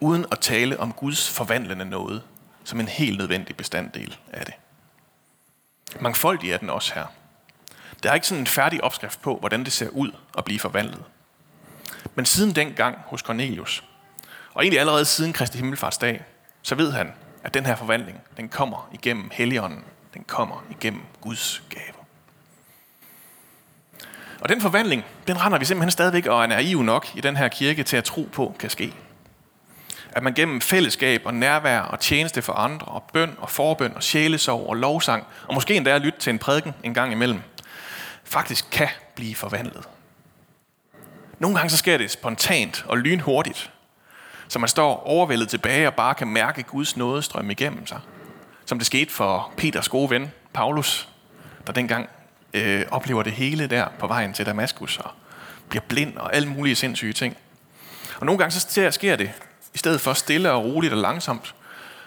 uden 0.00 0.26
at 0.32 0.38
tale 0.40 0.80
om 0.80 0.92
Guds 0.92 1.30
forvandlende 1.30 1.84
noget, 1.84 2.22
som 2.64 2.80
en 2.80 2.88
helt 2.88 3.18
nødvendig 3.18 3.56
bestanddel 3.56 4.16
af 4.32 4.44
det. 4.44 4.54
Mangfoldig 6.00 6.50
er 6.50 6.58
den 6.58 6.70
også 6.70 6.94
her. 6.94 7.06
Der 8.02 8.10
er 8.10 8.14
ikke 8.14 8.26
sådan 8.26 8.42
en 8.42 8.46
færdig 8.46 8.84
opskrift 8.84 9.22
på, 9.22 9.36
hvordan 9.36 9.64
det 9.64 9.72
ser 9.72 9.88
ud 9.88 10.10
at 10.38 10.44
blive 10.44 10.58
forvandlet. 10.58 11.02
Men 12.14 12.24
siden 12.24 12.54
dengang 12.54 12.98
hos 13.06 13.20
Cornelius, 13.20 13.84
og 14.54 14.62
egentlig 14.62 14.80
allerede 14.80 15.04
siden 15.04 15.32
Kristi 15.32 15.58
Himmelfartsdag, 15.58 16.22
så 16.62 16.74
ved 16.74 16.92
han, 16.92 17.12
at 17.44 17.54
den 17.54 17.66
her 17.66 17.76
forvandling, 17.76 18.20
den 18.36 18.48
kommer 18.48 18.90
igennem 18.92 19.30
Helligånden. 19.32 19.84
Den 20.14 20.24
kommer 20.24 20.64
igennem 20.70 21.02
Guds 21.20 21.62
gave. 21.70 22.01
Og 24.42 24.48
den 24.48 24.60
forvandling, 24.60 25.04
den 25.26 25.44
render 25.44 25.58
vi 25.58 25.64
simpelthen 25.64 25.90
stadigvæk 25.90 26.26
og 26.26 26.42
er 26.42 26.46
naiv 26.46 26.82
nok 26.82 27.06
i 27.14 27.20
den 27.20 27.36
her 27.36 27.48
kirke 27.48 27.82
til 27.82 27.96
at 27.96 28.04
tro 28.04 28.28
på 28.32 28.54
kan 28.58 28.70
ske. 28.70 28.94
At 30.12 30.22
man 30.22 30.34
gennem 30.34 30.60
fællesskab 30.60 31.22
og 31.24 31.34
nærvær 31.34 31.80
og 31.80 32.00
tjeneste 32.00 32.42
for 32.42 32.52
andre 32.52 32.86
og 32.86 33.02
bøn 33.12 33.36
og 33.38 33.50
forbøn 33.50 33.92
og 33.96 34.02
sjælesorg 34.02 34.68
og 34.68 34.74
lovsang, 34.74 35.26
og 35.48 35.54
måske 35.54 35.74
endda 35.74 35.90
at 35.90 36.00
lytte 36.00 36.18
til 36.18 36.30
en 36.30 36.38
prædiken 36.38 36.74
en 36.82 36.94
gang 36.94 37.12
imellem, 37.12 37.40
faktisk 38.24 38.70
kan 38.70 38.88
blive 39.14 39.34
forvandlet. 39.34 39.88
Nogle 41.38 41.56
gange 41.56 41.70
så 41.70 41.76
sker 41.76 41.98
det 41.98 42.10
spontant 42.10 42.84
og 42.88 42.98
lynhurtigt, 42.98 43.70
så 44.48 44.58
man 44.58 44.68
står 44.68 45.06
overvældet 45.06 45.48
tilbage 45.48 45.86
og 45.86 45.94
bare 45.94 46.14
kan 46.14 46.28
mærke 46.28 46.62
Guds 46.62 46.96
nåde 46.96 47.22
strømme 47.22 47.52
igennem 47.52 47.86
sig. 47.86 48.00
Som 48.66 48.78
det 48.78 48.86
skete 48.86 49.12
for 49.12 49.52
Peters 49.56 49.88
gode 49.88 50.10
ven, 50.10 50.32
Paulus, 50.52 51.08
der 51.66 51.72
dengang 51.72 52.08
øh, 52.54 52.84
oplever 52.90 53.22
det 53.22 53.32
hele 53.32 53.66
der 53.66 53.86
på 53.98 54.06
vejen 54.06 54.32
til 54.32 54.46
Damaskus 54.46 54.98
og 54.98 55.10
bliver 55.68 55.82
blind 55.88 56.16
og 56.16 56.34
alle 56.34 56.48
mulige 56.48 56.76
sindssyge 56.76 57.12
ting. 57.12 57.36
Og 58.20 58.26
nogle 58.26 58.38
gange 58.38 58.50
så 58.50 58.90
sker 58.90 59.16
det 59.16 59.30
i 59.74 59.78
stedet 59.78 60.00
for 60.00 60.12
stille 60.12 60.50
og 60.52 60.64
roligt 60.64 60.92
og 60.92 60.98
langsomt, 60.98 61.54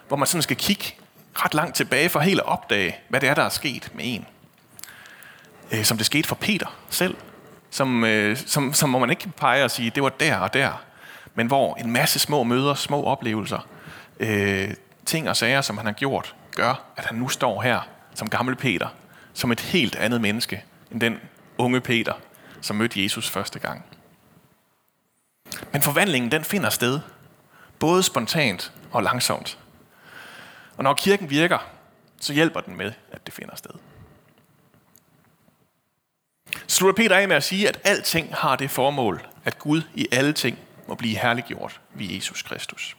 hvor 0.07 0.17
man 0.17 0.27
sådan 0.27 0.41
skal 0.41 0.57
kigge 0.57 0.95
ret 1.33 1.53
langt 1.53 1.75
tilbage 1.75 2.09
for 2.09 2.19
helt 2.19 2.39
at 2.39 2.45
opdage, 2.45 2.95
hvad 3.09 3.21
det 3.21 3.29
er, 3.29 3.33
der 3.33 3.43
er 3.43 3.49
sket 3.49 3.91
med 3.93 4.03
en. 4.07 4.25
Øh, 5.71 5.83
som 5.83 5.97
det 5.97 6.05
skete 6.05 6.27
for 6.27 6.35
Peter 6.35 6.77
selv, 6.89 7.15
som, 7.69 8.03
øh, 8.03 8.37
som, 8.37 8.73
som 8.73 8.89
hvor 8.89 8.99
man 8.99 9.09
ikke 9.09 9.19
kan 9.19 9.31
pege 9.31 9.63
og 9.63 9.71
sige, 9.71 9.89
det 9.89 10.03
var 10.03 10.09
der 10.09 10.37
og 10.37 10.53
der, 10.53 10.81
men 11.35 11.47
hvor 11.47 11.75
en 11.75 11.91
masse 11.91 12.19
små 12.19 12.43
møder, 12.43 12.73
små 12.73 13.03
oplevelser, 13.03 13.67
øh, 14.19 14.69
ting 15.05 15.29
og 15.29 15.37
sager, 15.37 15.61
som 15.61 15.77
han 15.77 15.85
har 15.85 15.93
gjort, 15.93 16.35
gør, 16.55 16.83
at 16.97 17.05
han 17.05 17.17
nu 17.17 17.29
står 17.29 17.61
her 17.61 17.79
som 18.15 18.29
gammel 18.29 18.55
Peter, 18.55 18.87
som 19.35 19.51
et 19.51 19.59
helt 19.59 19.95
andet 19.95 20.21
menneske 20.21 20.63
end 20.91 21.01
den 21.01 21.19
unge 21.57 21.81
Peter, 21.81 22.13
som 22.61 22.75
mødte 22.75 23.03
Jesus 23.03 23.29
første 23.29 23.59
gang. 23.59 23.85
Men 25.71 25.81
forvandlingen, 25.81 26.31
den 26.31 26.43
finder 26.43 26.69
sted, 26.69 26.99
både 27.79 28.03
spontant 28.03 28.73
og 28.91 29.03
langsomt. 29.03 29.59
Og 30.77 30.83
når 30.83 30.93
kirken 30.93 31.29
virker, 31.29 31.57
så 32.21 32.33
hjælper 32.33 32.59
den 32.59 32.77
med, 32.77 32.91
at 33.11 33.25
det 33.25 33.33
finder 33.33 33.55
sted. 33.55 33.71
Slutter 36.67 37.03
Peter 37.03 37.15
af 37.15 37.27
med 37.27 37.35
at 37.35 37.43
sige, 37.43 37.67
at 37.67 37.79
alting 37.83 38.35
har 38.35 38.55
det 38.55 38.71
formål, 38.71 39.27
at 39.45 39.59
Gud 39.59 39.81
i 39.93 40.07
alle 40.11 40.33
ting 40.33 40.59
må 40.87 40.95
blive 40.95 41.17
herliggjort 41.17 41.81
ved 41.93 42.05
Jesus 42.05 42.41
Kristus. 42.41 42.97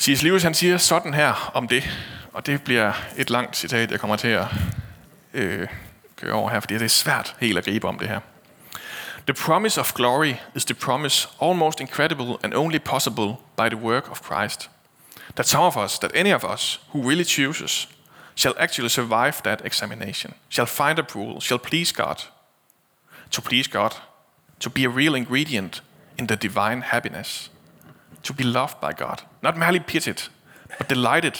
C.S. 0.00 0.22
Lewis 0.22 0.42
han 0.42 0.54
siger 0.54 0.78
sådan 0.78 1.14
her 1.14 1.50
om 1.54 1.68
det, 1.68 1.90
og 2.32 2.46
det 2.46 2.62
bliver 2.62 2.92
et 3.16 3.30
langt 3.30 3.56
citat, 3.56 3.90
jeg 3.90 4.00
kommer 4.00 4.16
til 4.16 4.28
at 4.28 4.46
øh, 5.34 5.68
køre 6.16 6.32
over 6.32 6.50
her, 6.50 6.60
fordi 6.60 6.74
det 6.74 6.82
er 6.82 6.88
svært 6.88 7.36
helt 7.40 7.58
at 7.58 7.64
gribe 7.64 7.88
om 7.88 7.98
det 7.98 8.08
her. 8.08 8.20
The 9.26 9.34
promise 9.34 9.80
of 9.80 9.94
glory 9.94 10.34
is 10.54 10.64
the 10.64 10.74
promise 10.74 11.28
almost 11.42 11.80
incredible 11.80 12.36
and 12.42 12.54
only 12.54 12.78
possible 12.78 13.36
by 13.56 13.68
the 13.68 13.76
work 13.76 14.10
of 14.10 14.20
Christ. 14.24 14.70
That 15.34 15.48
some 15.48 15.62
of 15.64 15.76
us, 15.76 15.98
that 15.98 16.10
any 16.14 16.34
of 16.34 16.44
us 16.54 16.80
who 16.92 17.08
really 17.08 17.24
chooses, 17.24 17.88
shall 18.34 18.54
actually 18.58 18.90
survive 18.90 19.32
that 19.42 19.62
examination, 19.64 20.34
shall 20.48 20.66
find 20.66 20.98
approval, 20.98 21.40
shall 21.40 21.58
please 21.58 21.92
God. 21.92 22.16
To 23.30 23.42
please 23.42 23.70
God 23.70 23.92
to 24.60 24.70
be 24.70 24.84
a 24.84 24.88
real 24.88 25.14
ingredient 25.14 25.82
in 26.18 26.26
the 26.26 26.36
divine 26.36 26.80
happiness, 26.80 27.50
to 28.30 28.36
be 28.36 28.44
loved 28.44 28.80
by 28.80 28.92
God, 28.92 29.22
not 29.42 29.56
merely 29.56 29.80
pitied, 29.80 30.22
but 30.78 30.88
delighted 30.88 31.38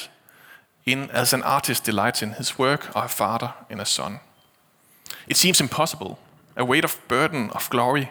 in 0.84 1.10
as 1.10 1.32
an 1.32 1.42
artist 1.42 1.84
delights 1.84 2.22
in 2.22 2.32
his 2.32 2.58
work 2.58 2.88
or 2.96 3.04
a 3.04 3.08
father 3.08 3.54
in 3.68 3.80
a 3.80 3.84
son. 3.84 4.18
It 5.28 5.36
seems 5.36 5.60
impossible, 5.60 6.18
a 6.56 6.64
weight 6.64 6.84
of 6.84 6.98
burden 7.08 7.50
of 7.50 7.70
glory, 7.70 8.10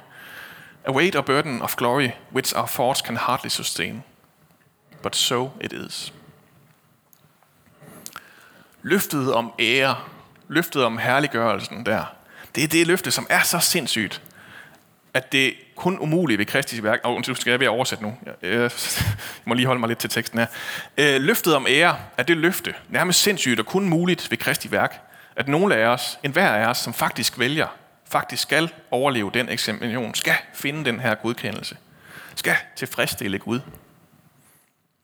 a 0.86 0.92
weight 0.92 1.16
or 1.16 1.24
burden 1.24 1.62
of 1.62 1.76
glory 1.76 2.16
which 2.32 2.54
our 2.54 2.68
thoughts 2.68 3.02
can 3.02 3.16
hardly 3.18 3.50
sustain. 3.50 4.04
But 5.02 5.16
so 5.16 5.52
it 5.60 5.74
is. 5.74 6.14
Løftet 8.82 9.34
om 9.34 9.52
ære, 9.60 9.96
løftet 10.48 10.84
om 10.86 10.98
herliggørelsen 10.98 11.86
der, 11.86 12.06
det 12.56 12.64
er 12.64 12.68
det 12.68 12.88
løfte, 12.88 13.12
som 13.12 13.28
er 13.30 13.44
så 13.44 13.60
sindssygt, 13.60 14.22
at 15.14 15.32
det 15.32 15.54
kun 15.76 16.00
umuligt 16.00 16.40
ved 16.40 16.46
Kristi 16.46 16.84
værk, 16.84 17.00
og 17.04 17.22
nu 17.28 17.36
skal 17.36 17.50
jeg 17.50 17.60
ved 17.60 17.68
at 17.68 17.72
oversætte 17.72 18.04
nu, 18.04 18.18
jeg, 18.26 18.34
øh, 18.42 18.62
jeg 18.62 18.72
må 19.46 19.54
lige 19.54 19.66
holde 19.66 19.80
mig 19.80 19.88
lidt 19.88 20.00
til 20.00 20.10
teksten 20.10 20.40
her. 20.40 20.48
Øh, 20.98 21.22
løftet 21.22 21.56
om 21.56 21.66
ære 21.70 21.98
er 22.18 22.24
det 22.24 22.38
løfte, 22.38 22.74
nærmest 22.90 23.22
sindssygt 23.22 23.60
og 23.60 23.66
kun 23.66 23.90
muligt 23.90 24.32
ved 24.32 24.38
Kristi 24.38 24.72
værk, 24.72 25.02
at 25.36 25.48
nogle 25.48 25.76
af 25.76 25.86
os, 25.86 26.20
en 26.24 26.32
hver 26.32 26.50
af 26.50 26.68
os, 26.68 26.78
som 26.78 26.94
faktisk 26.94 27.40
vælger, 27.40 27.68
faktisk 28.10 28.44
skal 28.44 28.74
overleve 28.92 29.32
den 29.34 29.50
eksamination, 29.50 30.16
skal 30.16 30.36
finde 30.54 30.86
den 30.86 31.00
her 31.00 31.16
godkendelse, 31.16 31.78
skal 32.36 32.56
tilfredsstille 32.76 33.40
Gud. 33.40 33.60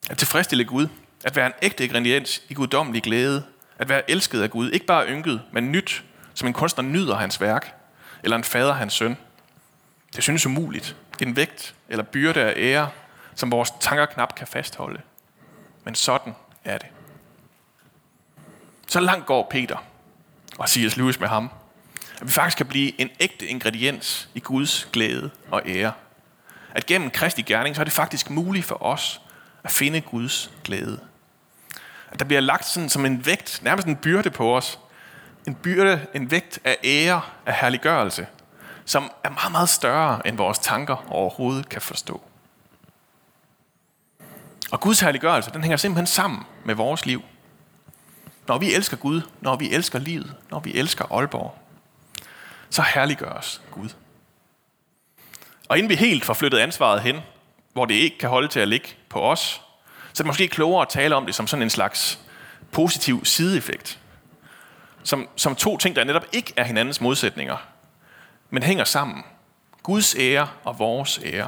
At 0.09 0.17
tilfredsstille 0.17 0.65
Gud, 0.65 0.87
at 1.25 1.35
være 1.35 1.45
en 1.45 1.53
ægte 1.61 1.83
ingrediens 1.83 2.41
i 2.49 2.53
guddommelig 2.53 3.03
glæde, 3.03 3.43
at 3.79 3.89
være 3.89 4.11
elsket 4.11 4.41
af 4.41 4.49
Gud, 4.49 4.71
ikke 4.71 4.85
bare 4.85 5.07
ynket, 5.07 5.41
men 5.51 5.71
nyt, 5.71 6.03
som 6.33 6.47
en 6.47 6.53
kunstner 6.53 6.83
nyder 6.83 7.15
hans 7.15 7.41
værk, 7.41 7.75
eller 8.23 8.37
en 8.37 8.43
fader 8.43 8.73
hans 8.73 8.93
søn, 8.93 9.17
det 10.15 10.23
synes 10.23 10.45
umuligt. 10.45 10.95
En 11.21 11.35
vægt 11.35 11.75
eller 11.89 12.03
byrde 12.03 12.41
af 12.41 12.53
ære, 12.57 12.89
som 13.35 13.51
vores 13.51 13.71
tanker 13.79 14.05
knap 14.05 14.35
kan 14.35 14.47
fastholde. 14.47 15.01
Men 15.83 15.95
sådan 15.95 16.33
er 16.63 16.77
det. 16.77 16.87
Så 18.87 18.99
langt 18.99 19.25
går 19.25 19.47
Peter 19.51 19.77
og 20.57 20.69
C.S. 20.69 20.97
Lewis 20.97 21.19
med 21.19 21.27
ham, 21.27 21.49
at 22.21 22.27
vi 22.27 22.31
faktisk 22.31 22.57
kan 22.57 22.65
blive 22.65 23.01
en 23.01 23.09
ægte 23.19 23.47
ingrediens 23.47 24.29
i 24.33 24.39
Guds 24.39 24.89
glæde 24.93 25.29
og 25.51 25.61
ære. 25.65 25.91
At 26.73 26.85
gennem 26.85 27.09
Kristi 27.09 27.41
gerning, 27.41 27.75
så 27.75 27.81
er 27.81 27.83
det 27.83 27.93
faktisk 27.93 28.29
muligt 28.29 28.65
for 28.65 28.83
os 28.83 29.21
at 29.63 29.71
finde 29.71 30.01
Guds 30.01 30.51
glæde. 30.63 30.99
At 32.11 32.19
der 32.19 32.25
bliver 32.25 32.41
lagt 32.41 32.65
sådan 32.65 32.89
som 32.89 33.05
en 33.05 33.25
vægt, 33.25 33.59
nærmest 33.63 33.87
en 33.87 33.95
byrde 33.95 34.29
på 34.29 34.57
os. 34.57 34.79
En 35.47 35.55
byrde, 35.55 36.05
en 36.13 36.31
vægt 36.31 36.59
af 36.63 36.77
ære, 36.83 37.21
af 37.45 37.53
herliggørelse, 37.53 38.27
som 38.85 39.11
er 39.23 39.29
meget, 39.29 39.51
meget 39.51 39.69
større, 39.69 40.27
end 40.27 40.37
vores 40.37 40.59
tanker 40.59 41.05
overhovedet 41.09 41.69
kan 41.69 41.81
forstå. 41.81 42.21
Og 44.71 44.79
Guds 44.79 44.99
herliggørelse, 44.99 45.51
den 45.51 45.63
hænger 45.63 45.77
simpelthen 45.77 46.07
sammen 46.07 46.43
med 46.65 46.75
vores 46.75 47.05
liv. 47.05 47.23
Når 48.47 48.57
vi 48.57 48.73
elsker 48.73 48.97
Gud, 48.97 49.21
når 49.41 49.55
vi 49.55 49.71
elsker 49.71 49.99
livet, 49.99 50.35
når 50.49 50.59
vi 50.59 50.73
elsker 50.73 51.05
Aalborg, 51.11 51.57
så 52.69 52.81
herliggøres 52.81 53.61
Gud. 53.71 53.89
Og 55.69 55.77
inden 55.77 55.89
vi 55.89 55.95
helt 55.95 56.25
får 56.25 56.33
flyttet 56.33 56.57
ansvaret 56.57 57.01
hen, 57.01 57.19
hvor 57.73 57.85
det 57.85 57.93
ikke 57.93 58.17
kan 58.17 58.29
holde 58.29 58.47
til 58.47 58.59
at 58.59 58.67
ligge 58.67 58.87
på 59.09 59.21
os, 59.21 59.61
så 60.13 60.21
er 60.21 60.23
det 60.23 60.25
måske 60.25 60.47
klogere 60.47 60.81
at 60.81 60.89
tale 60.89 61.15
om 61.15 61.25
det 61.25 61.35
som 61.35 61.47
sådan 61.47 61.63
en 61.63 61.69
slags 61.69 62.19
positiv 62.71 63.25
sideeffekt. 63.25 63.99
Som, 65.03 65.29
som 65.35 65.55
to 65.55 65.77
ting, 65.77 65.95
der 65.95 66.03
netop 66.03 66.25
ikke 66.33 66.53
er 66.57 66.63
hinandens 66.63 67.01
modsætninger, 67.01 67.57
men 68.49 68.63
hænger 68.63 68.83
sammen. 68.83 69.23
Guds 69.83 70.15
ære 70.15 70.49
og 70.63 70.79
vores 70.79 71.19
ære. 71.23 71.47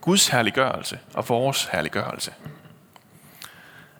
Guds 0.00 0.28
herliggørelse 0.28 1.00
og 1.14 1.28
vores 1.28 1.64
herliggørelse. 1.64 2.34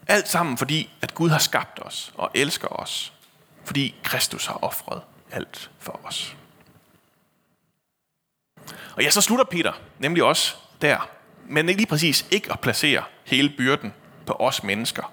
Alt 0.07 0.29
sammen 0.29 0.59
fordi, 0.59 0.91
at 1.03 1.15
Gud 1.15 1.31
har 1.31 1.39
skabt 1.39 1.81
os 1.83 2.13
og 2.15 2.31
elsker 2.35 2.69
os. 2.69 3.13
Fordi 3.65 3.95
Kristus 4.03 4.47
har 4.47 4.65
offret 4.65 5.03
alt 5.33 5.71
for 5.79 6.01
os. 6.05 6.37
Og 8.97 9.03
ja, 9.03 9.11
så 9.11 9.21
slutter 9.21 9.45
Peter 9.45 9.73
nemlig 9.99 10.25
også 10.25 10.57
der. 10.83 11.09
Men 11.47 11.69
ikke 11.69 11.81
lige 11.81 11.89
præcis 11.89 12.27
ikke 12.31 12.53
at 12.53 12.61
placere 12.61 13.03
hele 13.25 13.49
byrden 13.59 13.95
på 14.27 14.33
os 14.33 14.63
mennesker. 14.63 15.13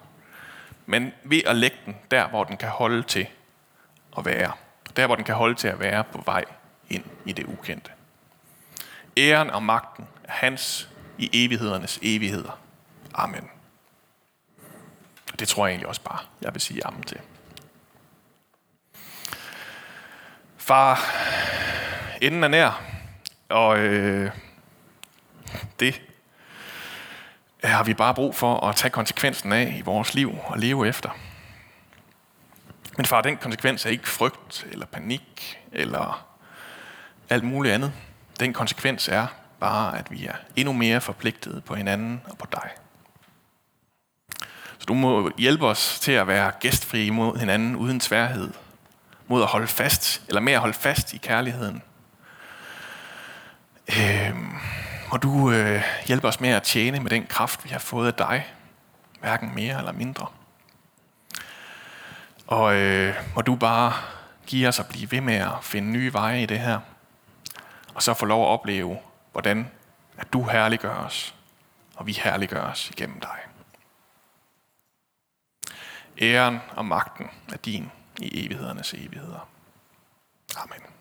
Men 0.85 1.13
ved 1.23 1.41
at 1.45 1.55
lægge 1.55 1.77
den 1.85 1.95
der, 2.11 2.27
hvor 2.27 2.43
den 2.43 2.57
kan 2.57 2.69
holde 2.69 3.03
til 3.03 3.27
at 4.17 4.25
være. 4.25 4.51
Der, 4.95 5.05
hvor 5.05 5.15
den 5.15 5.25
kan 5.25 5.35
holde 5.35 5.55
til 5.55 5.67
at 5.67 5.79
være 5.79 6.03
på 6.03 6.21
vej 6.25 6.45
ind 6.89 7.03
i 7.25 7.31
det 7.31 7.45
ukendte. 7.45 7.91
Æren 9.17 9.49
og 9.49 9.63
magten 9.63 10.07
er 10.23 10.31
hans 10.31 10.89
i 11.17 11.29
evighedernes 11.45 11.99
evigheder. 12.01 12.59
Amen. 13.13 13.49
Det 15.39 15.47
tror 15.47 15.65
jeg 15.65 15.71
egentlig 15.71 15.87
også 15.87 16.01
bare, 16.01 16.19
jeg 16.41 16.53
vil 16.53 16.61
sige 16.61 16.85
amen 16.85 17.03
til. 17.03 17.19
Far, 20.57 20.99
enden 22.21 22.43
er 22.43 22.47
nær, 22.47 22.81
og 23.49 23.79
øh, 23.79 24.31
det 25.79 26.01
har 27.63 27.83
vi 27.83 27.93
bare 27.93 28.13
brug 28.13 28.35
for 28.35 28.67
at 28.67 28.75
tage 28.75 28.91
konsekvensen 28.91 29.51
af 29.51 29.75
i 29.77 29.81
vores 29.81 30.13
liv 30.13 30.37
og 30.45 30.59
leve 30.59 30.87
efter. 30.87 31.09
Men 32.97 33.05
far, 33.05 33.21
den 33.21 33.37
konsekvens 33.37 33.85
er 33.85 33.89
ikke 33.89 34.09
frygt 34.09 34.67
eller 34.71 34.85
panik 34.85 35.59
eller 35.71 36.28
alt 37.29 37.43
muligt 37.43 37.73
andet. 37.73 37.93
Den 38.39 38.53
konsekvens 38.53 39.07
er 39.07 39.27
bare, 39.59 39.97
at 39.97 40.11
vi 40.11 40.25
er 40.25 40.35
endnu 40.55 40.73
mere 40.73 41.01
forpligtet 41.01 41.63
på 41.63 41.75
hinanden 41.75 42.21
og 42.25 42.37
på 42.37 42.47
dig. 42.51 42.69
Så 44.79 44.85
du 44.87 44.93
må 44.93 45.31
hjælpe 45.37 45.67
os 45.67 45.99
til 45.99 46.11
at 46.11 46.27
være 46.27 46.51
gæstfri 46.59 47.09
mod 47.09 47.37
hinanden 47.37 47.75
uden 47.75 47.99
tværhed. 47.99 48.53
Mod 49.27 49.41
at 49.41 49.47
holde 49.47 49.67
fast, 49.67 50.21
eller 50.27 50.41
med 50.41 50.53
at 50.53 50.59
holde 50.59 50.73
fast 50.73 51.13
i 51.13 51.17
kærligheden. 51.17 51.83
Øh, 53.97 54.35
må 55.11 55.17
du 55.17 55.51
øh, 55.51 55.83
hjælpe 56.07 56.27
os 56.27 56.39
med 56.39 56.49
at 56.49 56.63
tjene 56.63 56.99
med 56.99 57.09
den 57.09 57.25
kraft, 57.25 57.63
vi 57.63 57.69
har 57.69 57.79
fået 57.79 58.07
af 58.07 58.13
dig. 58.13 58.47
Hverken 59.19 59.55
mere 59.55 59.77
eller 59.77 59.91
mindre. 59.91 60.27
Og 62.47 62.75
øh, 62.75 63.15
må 63.35 63.41
du 63.41 63.55
bare 63.55 63.93
give 64.47 64.67
os 64.67 64.79
at 64.79 64.85
blive 64.89 65.11
ved 65.11 65.21
med 65.21 65.35
at 65.35 65.51
finde 65.61 65.91
nye 65.91 66.13
veje 66.13 66.43
i 66.43 66.45
det 66.45 66.59
her. 66.59 66.79
Og 67.99 68.03
så 68.03 68.13
få 68.13 68.25
lov 68.25 68.43
at 68.43 68.47
opleve, 68.47 68.99
hvordan 69.31 69.71
at 70.17 70.33
du 70.33 70.43
herliggør 70.43 70.95
os, 70.95 71.35
og 71.95 72.07
vi 72.07 72.13
herliggør 72.13 72.61
os 72.61 72.89
igennem 72.89 73.19
dig. 73.19 73.39
Æren 76.21 76.59
og 76.75 76.85
magten 76.85 77.29
er 77.53 77.57
din 77.57 77.91
i 78.19 78.45
evighedernes 78.45 78.93
evigheder. 78.93 79.49
Amen. 80.57 80.98